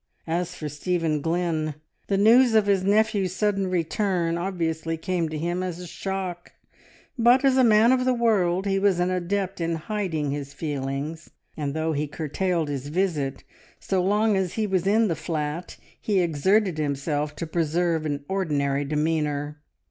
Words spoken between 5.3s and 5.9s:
him as a